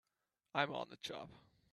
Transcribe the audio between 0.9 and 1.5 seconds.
job!